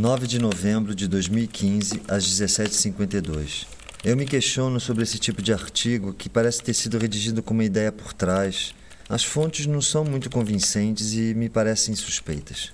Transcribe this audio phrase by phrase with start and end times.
[0.00, 3.66] Nove de novembro de 2015, às 17h52.
[4.02, 7.64] Eu me questiono sobre esse tipo de artigo que parece ter sido redigido com uma
[7.64, 8.74] ideia por trás.
[9.10, 12.72] As fontes não são muito convincentes e me parecem suspeitas.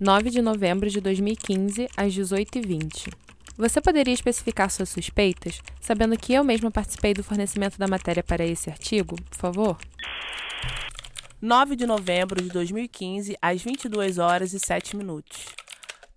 [0.00, 3.12] 9 de novembro de 2015, às 18h20.
[3.56, 8.44] Você poderia especificar suas suspeitas, sabendo que eu mesma participei do fornecimento da matéria para
[8.44, 9.78] esse artigo, por favor?
[11.40, 15.46] 9 de novembro de 2015, às 22 horas e 7 minutos.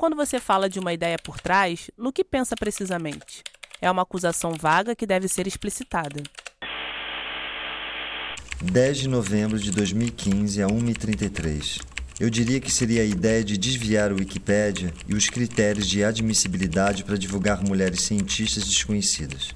[0.02, 3.44] Quando você fala de uma ideia por trás, no que pensa precisamente?
[3.80, 6.24] É uma acusação vaga que deve ser explicitada.
[8.64, 11.84] 10 de novembro de 2015, a 1h33.
[12.20, 17.04] Eu diria que seria a ideia de desviar o Wikipédia e os critérios de admissibilidade
[17.04, 19.50] para divulgar mulheres cientistas desconhecidas.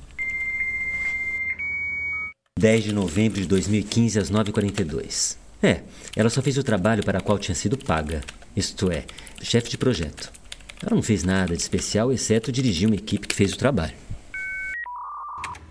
[2.60, 5.38] 10 de novembro de 2015, às 9h42.
[5.66, 5.82] É,
[6.16, 8.22] ela só fez o trabalho para o qual tinha sido paga,
[8.56, 9.04] isto é,
[9.42, 10.32] chefe de projeto.
[10.80, 13.96] Ela não fez nada de especial, exceto dirigir uma equipe que fez o trabalho.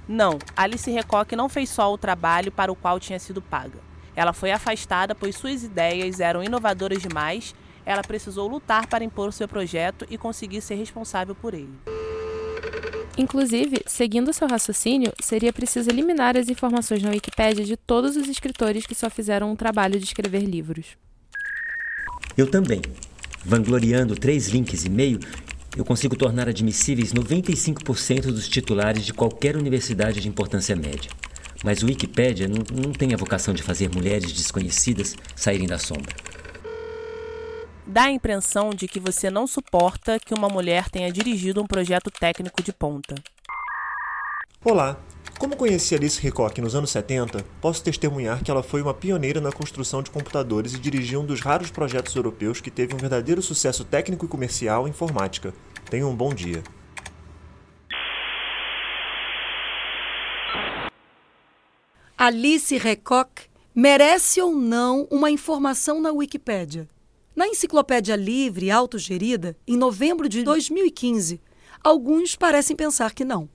[0.09, 3.79] Não, Alice Recoque não fez só o trabalho para o qual tinha sido paga.
[4.17, 7.55] Ela foi afastada pois suas ideias eram inovadoras demais.
[7.87, 11.79] Ela precisou lutar para impor o seu projeto e conseguir ser responsável por ele.
[13.17, 18.87] Inclusive, seguindo seu raciocínio, seria preciso eliminar as informações na Wikipédia de todos os escritores
[18.87, 20.97] que só fizeram um trabalho de escrever livros.
[22.37, 22.83] Eu também.
[23.45, 25.21] Vangloriando três links e meio,
[25.77, 31.11] eu consigo tornar admissíveis 95% dos titulares de qualquer universidade de importância média.
[31.63, 36.34] Mas o Wikipédia não, não tem a vocação de fazer mulheres desconhecidas saírem da sombra.
[37.87, 42.11] Dá a impressão de que você não suporta que uma mulher tenha dirigido um projeto
[42.11, 43.15] técnico de ponta.
[44.65, 44.99] Olá!
[45.39, 49.53] Como conheci Alice Ricock nos anos 70, posso testemunhar que ela foi uma pioneira na
[49.53, 53.85] construção de computadores e dirigiu um dos raros projetos europeus que teve um verdadeiro sucesso
[53.85, 55.53] técnico e comercial em informática.
[55.91, 56.63] Tenha um bom dia.
[62.17, 63.43] Alice Recock
[63.75, 66.89] merece ou não uma informação na Wikipédia?
[67.35, 71.41] Na Enciclopédia Livre e Autogerida, em novembro de 2015,
[71.83, 73.49] alguns parecem pensar que não.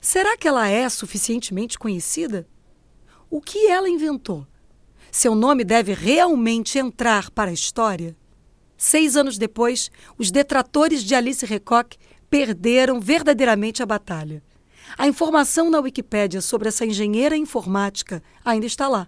[0.00, 2.48] Será que ela é suficientemente conhecida?
[3.28, 4.46] O que ela inventou?
[5.12, 8.16] Seu nome deve realmente entrar para a história?
[8.78, 11.98] Seis anos depois, os detratores de Alice Recock
[12.30, 14.42] perderam verdadeiramente a batalha.
[14.96, 19.06] A informação na Wikipédia sobre essa engenheira informática ainda está lá.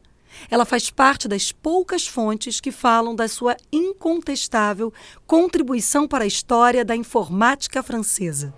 [0.50, 4.92] Ela faz parte das poucas fontes que falam da sua incontestável
[5.26, 8.54] contribuição para a história da informática francesa.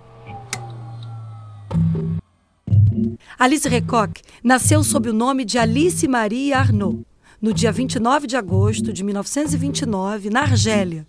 [3.39, 7.05] Alice Recock nasceu sob o nome de Alice Marie Arnaud,
[7.41, 11.07] no dia 29 de agosto de 1929, na Argélia.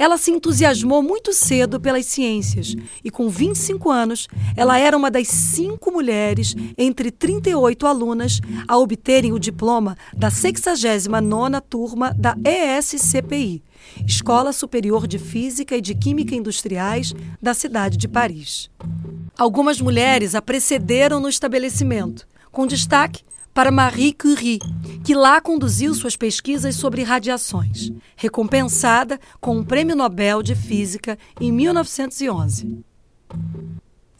[0.00, 2.74] Ela se entusiasmou muito cedo pelas ciências
[3.04, 9.30] e, com 25 anos, ela era uma das cinco mulheres entre 38 alunas a obterem
[9.34, 13.62] o diploma da 69ª turma da ESCPI,
[14.06, 18.70] Escola Superior de Física e de Química Industriais da cidade de Paris.
[19.36, 23.22] Algumas mulheres a precederam no estabelecimento, com destaque
[23.52, 24.60] para Marie Curie,
[25.04, 31.50] que lá conduziu suas pesquisas sobre radiações, recompensada com um Prêmio Nobel de Física em
[31.52, 32.84] 1911.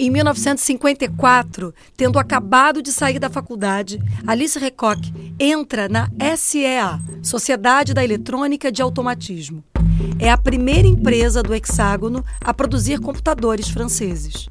[0.03, 8.03] Em 1954, tendo acabado de sair da faculdade, Alice Recock entra na SEA, Sociedade da
[8.03, 9.63] Eletrônica de Automatismo.
[10.19, 14.49] É a primeira empresa do Hexágono a produzir computadores franceses.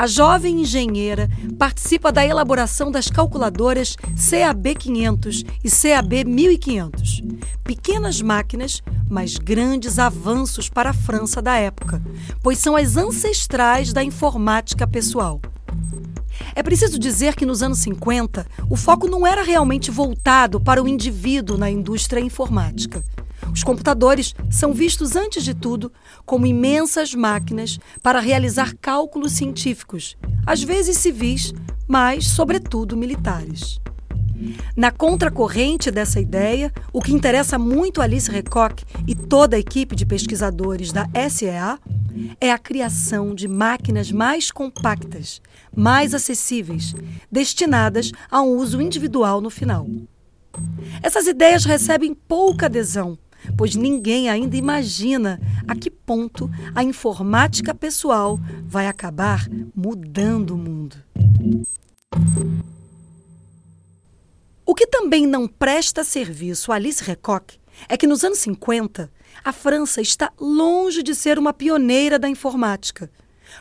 [0.00, 3.96] A jovem engenheira participa da elaboração das calculadoras
[4.30, 7.22] CAB 500 e CAB 1500.
[7.62, 12.00] Pequenas máquinas, mas grandes avanços para a França da época,
[12.42, 15.38] pois são as ancestrais da informática pessoal.
[16.54, 20.88] É preciso dizer que nos anos 50, o foco não era realmente voltado para o
[20.88, 23.04] indivíduo na indústria informática.
[23.52, 25.92] Os computadores são vistos, antes de tudo,
[26.24, 30.16] como imensas máquinas para realizar cálculos científicos,
[30.46, 31.52] às vezes civis,
[31.86, 33.80] mas, sobretudo, militares.
[34.74, 39.94] Na contracorrente dessa ideia, o que interessa muito a Alice Recock e toda a equipe
[39.94, 41.78] de pesquisadores da SEA
[42.40, 45.42] é a criação de máquinas mais compactas,
[45.74, 46.94] mais acessíveis,
[47.30, 49.86] destinadas a um uso individual no final.
[51.02, 53.18] Essas ideias recebem pouca adesão,
[53.56, 60.96] pois ninguém ainda imagina a que ponto a informática pessoal vai acabar mudando o mundo.
[64.64, 67.58] O que também não presta serviço a Alice Recock
[67.88, 69.10] é que nos anos 50
[69.44, 73.10] a França está longe de ser uma pioneira da informática.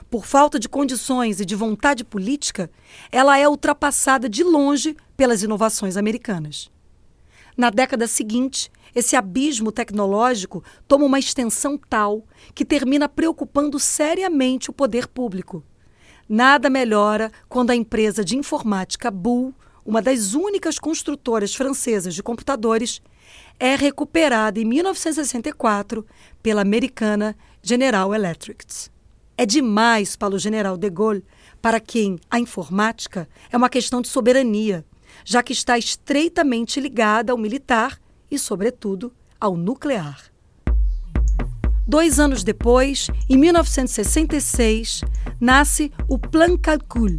[0.09, 2.69] Por falta de condições e de vontade política,
[3.11, 6.69] ela é ultrapassada de longe pelas inovações americanas.
[7.57, 14.73] Na década seguinte, esse abismo tecnológico toma uma extensão tal que termina preocupando seriamente o
[14.73, 15.63] poder público.
[16.27, 19.53] Nada melhora quando a empresa de informática Bull,
[19.85, 23.01] uma das únicas construtoras francesas de computadores,
[23.59, 26.05] é recuperada em 1964
[26.41, 28.65] pela americana General Electric.
[29.37, 31.25] É demais para o general de Gaulle,
[31.61, 34.85] para quem a informática é uma questão de soberania,
[35.25, 37.99] já que está estreitamente ligada ao militar
[38.29, 40.21] e, sobretudo, ao nuclear.
[41.87, 45.01] Dois anos depois, em 1966,
[45.41, 47.17] nasce o Plan Calcul.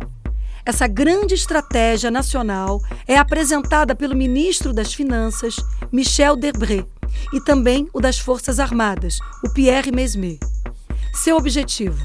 [0.64, 5.56] Essa grande estratégia nacional é apresentada pelo ministro das Finanças,
[5.90, 6.86] Michel Debré,
[7.32, 10.38] e também o das Forças Armadas, o Pierre Mesmer.
[11.12, 12.00] Seu objetivo: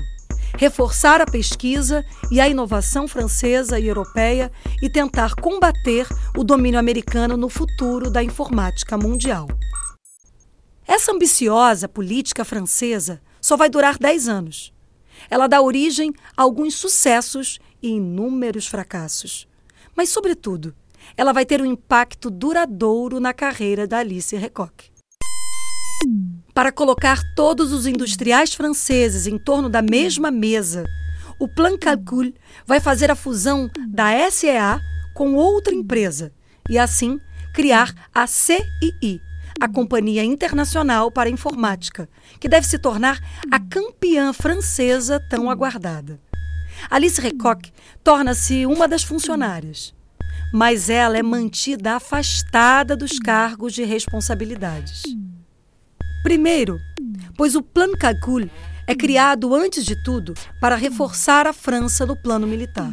[0.57, 6.07] reforçar a pesquisa e a inovação francesa e europeia e tentar combater
[6.37, 9.47] o domínio americano no futuro da informática mundial.
[10.87, 14.73] Essa ambiciosa política francesa só vai durar 10 anos.
[15.29, 19.47] Ela dá origem a alguns sucessos e inúmeros fracassos.
[19.95, 20.75] Mas, sobretudo,
[21.15, 24.91] ela vai ter um impacto duradouro na carreira da Alice Recoque.
[26.55, 30.85] Para colocar todos os industriais franceses em torno da mesma mesa,
[31.37, 32.33] o Plan Calcul
[32.65, 34.79] vai fazer a fusão da SEA
[35.13, 36.31] com outra empresa
[36.69, 37.19] e, assim,
[37.53, 39.19] criar a CII,
[39.59, 42.07] a Companhia Internacional para a Informática,
[42.39, 43.19] que deve se tornar
[43.51, 46.21] a campeã francesa tão aguardada.
[46.89, 49.93] Alice Recoque torna-se uma das funcionárias,
[50.53, 55.03] mas ela é mantida afastada dos cargos de responsabilidades.
[56.25, 56.81] Primeiro,
[57.37, 58.49] pois o Plano Calcul
[58.87, 62.91] é criado, antes de tudo, para reforçar a França no plano militar.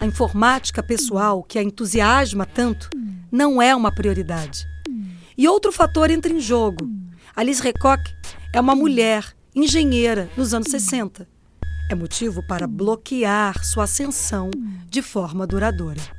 [0.00, 2.88] A informática pessoal, que a entusiasma tanto,
[3.30, 4.66] não é uma prioridade.
[5.36, 6.90] E outro fator entra em jogo.
[7.36, 8.10] Alice Recoque
[8.54, 11.28] é uma mulher engenheira nos anos 60.
[11.90, 14.50] É motivo para bloquear sua ascensão
[14.88, 16.15] de forma duradoura.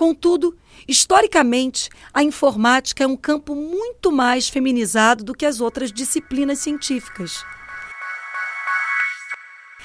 [0.00, 0.56] Contudo,
[0.88, 7.44] historicamente, a informática é um campo muito mais feminizado do que as outras disciplinas científicas.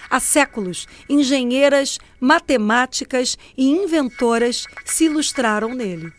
[0.10, 6.14] Há séculos, engenheiras, matemáticas e inventoras se ilustraram nele.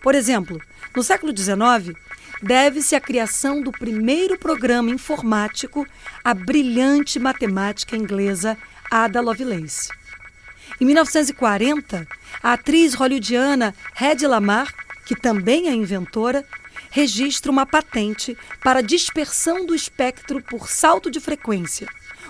[0.00, 0.60] Por exemplo,
[0.94, 1.98] no século XIX,
[2.40, 5.84] deve-se à criação do primeiro programa informático
[6.22, 8.56] à brilhante matemática inglesa
[8.88, 9.88] Ada Lovelace.
[10.80, 12.06] Em 1940,
[12.42, 14.72] a atriz hollywoodiana Hedy Lamar,
[15.04, 16.44] que também é inventora,
[16.90, 21.88] registra uma patente para dispersão do espectro por salto de frequência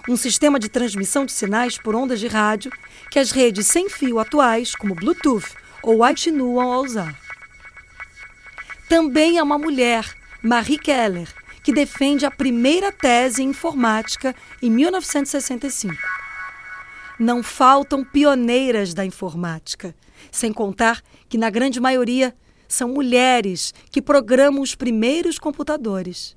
[0.08, 2.72] um sistema de transmissão de sinais por ondas de rádio
[3.10, 7.18] que as redes sem fio atuais, como Bluetooth ou continuam a usar.
[8.88, 10.04] Também há uma mulher,
[10.42, 11.28] Marie Keller,
[11.62, 15.94] que defende a primeira tese em informática em 1965.
[17.18, 19.94] Não faltam pioneiras da informática,
[20.30, 22.34] sem contar que, na grande maioria,
[22.68, 26.36] são mulheres que programam os primeiros computadores.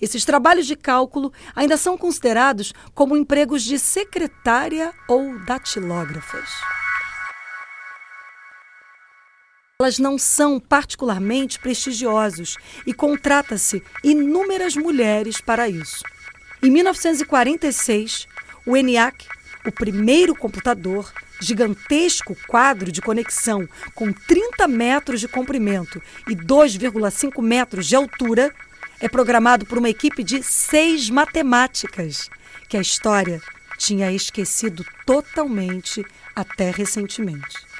[0.00, 6.50] Esses trabalhos de cálculo ainda são considerados como empregos de secretária ou datilógrafas.
[9.80, 16.02] Elas não são particularmente prestigiosos e contrata-se inúmeras mulheres para isso.
[16.62, 18.26] Em 1946,
[18.66, 19.26] o ENIAC,
[19.66, 27.86] o primeiro computador, gigantesco quadro de conexão com 30 metros de comprimento e 2,5 metros
[27.86, 28.52] de altura,
[29.00, 32.28] é programado por uma equipe de seis matemáticas,
[32.68, 33.40] que a história
[33.78, 36.04] tinha esquecido totalmente
[36.36, 37.70] até recentemente.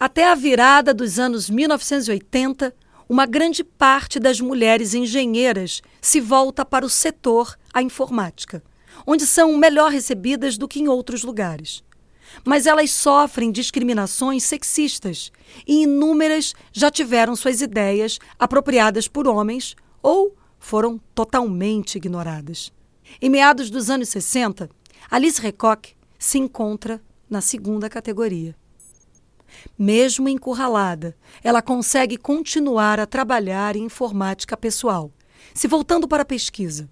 [0.00, 2.74] Até a virada dos anos 1980,
[3.08, 8.62] uma grande parte das mulheres engenheiras se volta para o setor, a informática,
[9.06, 11.82] onde são melhor recebidas do que em outros lugares.
[12.44, 15.30] Mas elas sofrem discriminações sexistas
[15.66, 22.72] e inúmeras já tiveram suas ideias apropriadas por homens ou foram totalmente ignoradas.
[23.20, 24.68] Em meados dos anos 60,
[25.10, 28.56] Alice Recoque se encontra na segunda categoria.
[29.78, 35.10] Mesmo encurralada, ela consegue continuar a trabalhar em informática pessoal,
[35.52, 36.88] se voltando para a pesquisa.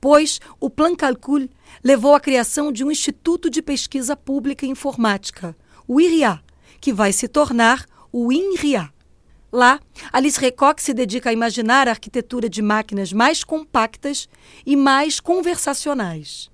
[0.00, 1.48] Pois o Plan Calcul
[1.82, 5.56] levou à criação de um Instituto de Pesquisa Pública em Informática,
[5.86, 6.40] o IRIA,
[6.80, 8.90] que vai se tornar o INRIA.
[9.52, 9.78] Lá,
[10.12, 14.28] Alice Recoque se dedica a imaginar a arquitetura de máquinas mais compactas
[14.66, 16.50] e mais conversacionais.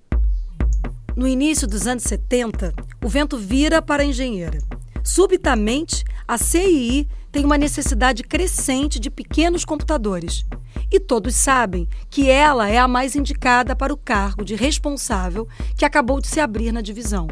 [1.17, 4.59] No início dos anos 70, o vento vira para a engenheira.
[5.03, 10.45] Subitamente, a CII tem uma necessidade crescente de pequenos computadores.
[10.91, 15.85] E todos sabem que ela é a mais indicada para o cargo de responsável que
[15.85, 17.29] acabou de se abrir na divisão.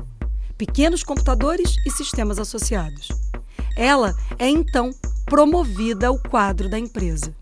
[0.57, 3.09] Pequenos computadores e sistemas associados.
[3.77, 4.91] Ela é então
[5.27, 7.35] promovida ao quadro da empresa.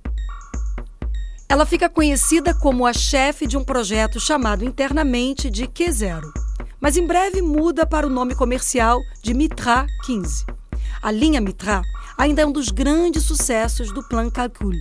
[1.48, 6.45] Ela fica conhecida como a chefe de um projeto chamado internamente de Q0
[6.80, 10.44] mas em breve muda para o nome comercial de Mitra 15.
[11.02, 11.82] A linha Mitra
[12.16, 14.74] ainda é um dos grandes sucessos do Plan Calcul.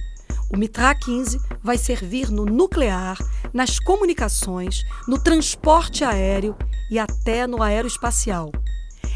[0.53, 3.17] O Mitra 15 vai servir no nuclear,
[3.53, 6.55] nas comunicações, no transporte aéreo
[6.89, 8.51] e até no aeroespacial.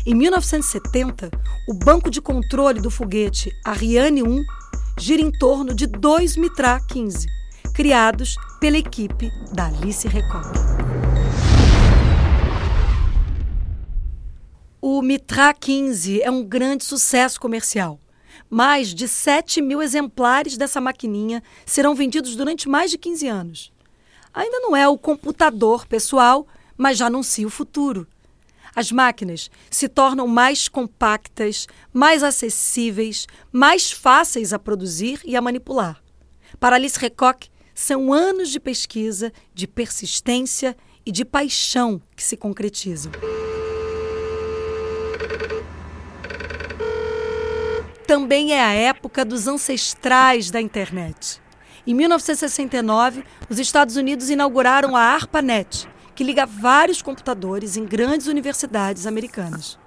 [0.05, 1.29] Em 1970,
[1.67, 4.43] o banco de controle do foguete Ariane 1
[4.97, 7.27] gira em torno de dois Mitra 15,
[7.73, 10.78] criados pela equipe da Alice Recoque.
[14.81, 17.99] O Mitra 15 é um grande sucesso comercial.
[18.49, 23.73] Mais de 7 mil exemplares dessa maquininha serão vendidos durante mais de 15 anos.
[24.33, 28.07] Ainda não é o computador pessoal, mas já anuncia o futuro.
[28.73, 36.01] As máquinas se tornam mais compactas, mais acessíveis, mais fáceis a produzir e a manipular.
[36.57, 43.11] Para Alice Recoque, são anos de pesquisa, de persistência e de paixão que se concretizam.
[48.09, 51.39] Também é a época dos ancestrais da internet.
[51.85, 59.05] Em 1969, os Estados Unidos inauguraram a ARPANET, que liga vários computadores em grandes universidades
[59.05, 59.77] americanas.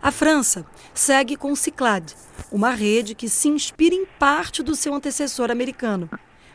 [0.00, 0.64] A França
[0.94, 2.14] segue com o Cyclade,
[2.52, 6.08] uma rede que se inspira em parte do seu antecessor americano,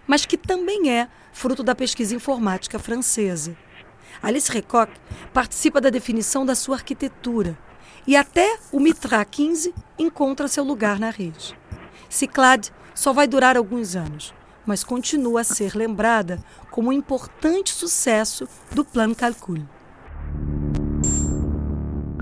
[0.07, 3.57] mas que também é fruto da pesquisa informática francesa.
[4.23, 4.97] Alice Recoque
[5.33, 7.57] participa da definição da sua arquitetura
[8.09, 11.55] e até o Mitra 15 encontra seu lugar na rede.
[12.09, 14.33] Ciclade só vai durar alguns anos,
[14.65, 19.59] mas continua a ser lembrada como um importante sucesso do Plan Calcul.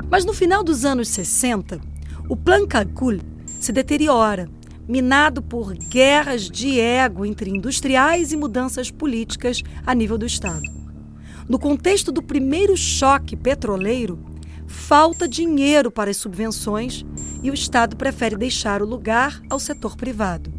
[0.10, 1.80] Mas no final dos anos 60,
[2.28, 4.50] o Plan Calcul se deteriora,
[4.90, 10.68] minado por guerras de ego entre industriais e mudanças políticas a nível do Estado.
[11.48, 14.37] No contexto do primeiro choque petroleiro,
[14.68, 17.06] falta dinheiro para as subvenções
[17.42, 20.52] e o Estado prefere deixar o lugar ao setor privado.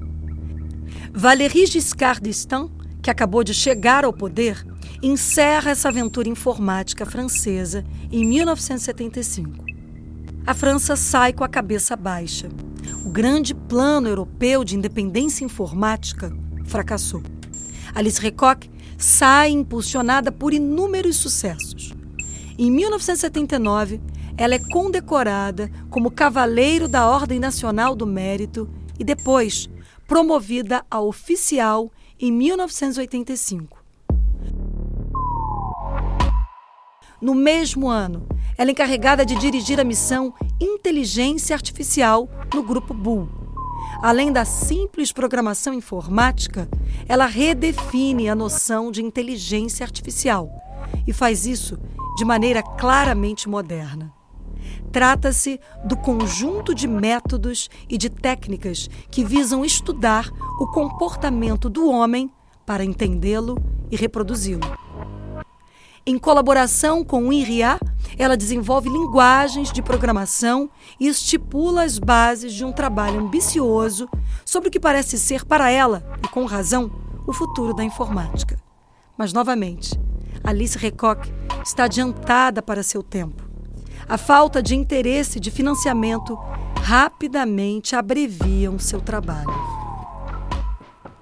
[1.12, 2.70] Valéry Giscard d'Estaing,
[3.02, 4.66] que acabou de chegar ao poder,
[5.02, 9.64] encerra essa aventura informática francesa em 1975.
[10.46, 12.48] A França sai com a cabeça baixa.
[13.04, 16.32] O grande plano europeu de independência informática
[16.64, 17.22] fracassou.
[17.94, 21.97] Alice Recoque sai impulsionada por inúmeros sucessos.
[22.60, 24.00] Em 1979,
[24.36, 29.70] ela é condecorada como Cavaleiro da Ordem Nacional do Mérito e depois
[30.08, 33.78] promovida a oficial em 1985.
[37.22, 43.28] No mesmo ano, ela é encarregada de dirigir a missão Inteligência Artificial no Grupo Bull.
[44.02, 46.68] Além da simples programação informática,
[47.08, 50.50] ela redefine a noção de inteligência artificial
[51.06, 51.78] e faz isso
[52.18, 54.12] de maneira claramente moderna.
[54.90, 62.28] Trata-se do conjunto de métodos e de técnicas que visam estudar o comportamento do homem
[62.66, 63.56] para entendê-lo
[63.88, 64.66] e reproduzi-lo.
[66.04, 67.78] Em colaboração com o INRIA,
[68.18, 74.08] ela desenvolve linguagens de programação e estipula as bases de um trabalho ambicioso
[74.44, 76.90] sobre o que parece ser para ela, e com razão,
[77.28, 78.58] o futuro da informática.
[79.16, 80.00] Mas, novamente,
[80.48, 81.30] Alice Recoque
[81.62, 83.46] está adiantada para seu tempo.
[84.08, 86.38] A falta de interesse de financiamento
[86.82, 89.52] rapidamente abreviam seu trabalho.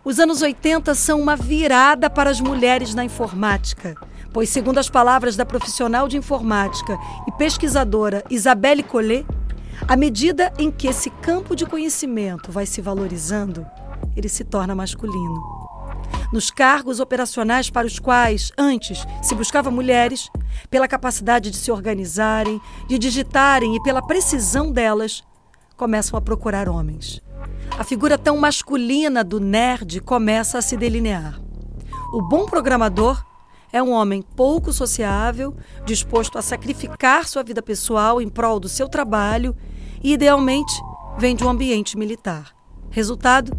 [0.04, 3.96] Os anos 80 são uma virada para as mulheres na informática,
[4.32, 9.26] pois, segundo as palavras da profissional de informática e pesquisadora Isabelle Collet,
[9.88, 13.66] à medida em que esse campo de conhecimento vai se valorizando,
[14.14, 15.65] ele se torna masculino.
[16.32, 20.30] Nos cargos operacionais para os quais antes se buscava mulheres,
[20.70, 25.22] pela capacidade de se organizarem, de digitarem e pela precisão delas,
[25.76, 27.20] começam a procurar homens
[27.78, 31.40] a figura tão masculina do nerd começa a se delinear.
[32.12, 33.22] O bom programador
[33.72, 35.54] é um homem pouco sociável,
[35.84, 39.54] disposto a sacrificar sua vida pessoal em prol do seu trabalho
[40.02, 40.72] e, idealmente,
[41.18, 42.54] vem de um ambiente militar.
[42.90, 43.52] Resultado: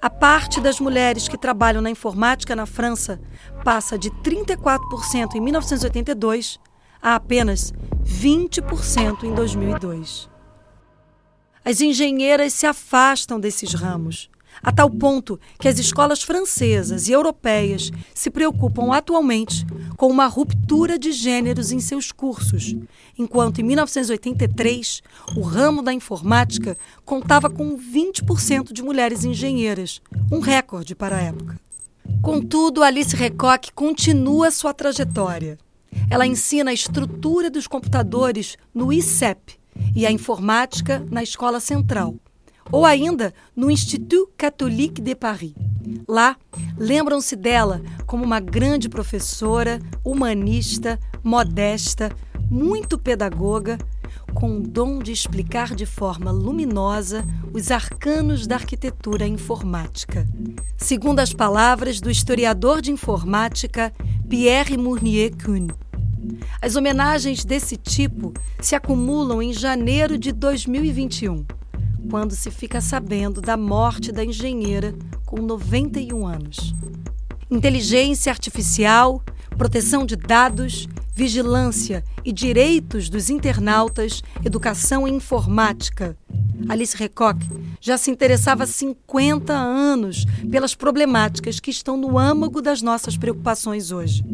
[0.00, 3.20] a parte das mulheres que trabalham na informática na França
[3.64, 6.60] passa de 34% em 1982
[7.00, 7.72] a apenas
[8.04, 10.28] 20% em 2002.
[11.64, 14.30] As engenheiras se afastam desses ramos,
[14.64, 19.66] a tal ponto que as escolas francesas e europeias se preocupam atualmente
[19.96, 22.74] com uma ruptura de gêneros em seus cursos,
[23.18, 25.02] enquanto em 1983
[25.36, 30.00] o ramo da informática contava com 20% de mulheres engenheiras,
[30.32, 31.60] um recorde para a época.
[32.22, 35.58] Contudo, Alice Recoque continua sua trajetória.
[36.10, 39.58] Ela ensina a estrutura dos computadores no ICEP,
[39.94, 42.14] e a informática na Escola Central,
[42.70, 45.54] ou ainda no Institut Catholique de Paris.
[46.08, 46.36] Lá,
[46.76, 52.10] lembram-se dela como uma grande professora, humanista, modesta,
[52.50, 53.78] muito pedagoga,
[54.34, 60.26] com o dom de explicar de forma luminosa os arcanos da arquitetura informática.
[60.76, 63.92] Segundo as palavras do historiador de informática
[64.28, 65.68] Pierre Mournier-Kuhn,
[66.60, 71.44] as homenagens desse tipo se acumulam em janeiro de 2021,
[72.10, 74.94] quando se fica sabendo da morte da engenheira
[75.24, 76.74] com 91 anos.
[77.50, 79.22] Inteligência artificial,
[79.56, 86.16] proteção de dados, vigilância e direitos dos internautas, educação e informática.
[86.68, 87.46] Alice Recoque
[87.80, 93.92] já se interessava há 50 anos pelas problemáticas que estão no âmago das nossas preocupações
[93.92, 94.24] hoje.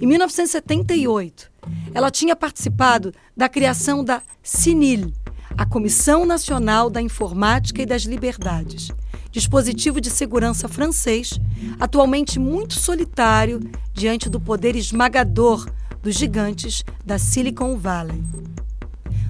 [0.00, 1.50] Em 1978,
[1.94, 5.12] ela tinha participado da criação da CINIL,
[5.56, 8.90] a Comissão Nacional da Informática e das Liberdades,
[9.30, 11.40] dispositivo de segurança francês,
[11.80, 13.60] atualmente muito solitário
[13.94, 15.66] diante do poder esmagador
[16.02, 18.22] dos gigantes da Silicon Valley.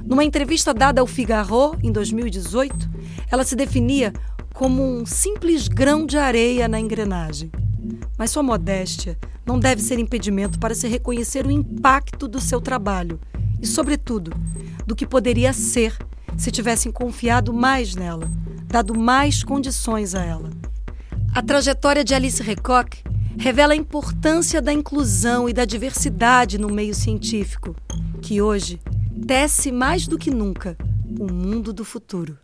[0.04, 2.88] Numa entrevista dada ao Figaro em 2018,
[3.30, 4.12] ela se definia
[4.52, 7.50] como um simples grão de areia na engrenagem.
[8.18, 13.20] Mas sua modéstia não deve ser impedimento para se reconhecer o impacto do seu trabalho
[13.60, 14.32] e, sobretudo,
[14.86, 15.96] do que poderia ser
[16.37, 18.31] se tivessem confiado mais nela,
[18.66, 20.51] dado mais condições a ela.
[21.35, 23.03] A trajetória de Alice Recoque
[23.38, 27.77] revela a importância da inclusão e da diversidade no meio científico,
[28.22, 28.81] que hoje
[29.27, 30.77] tece mais do que nunca
[31.18, 32.38] o mundo do futuro.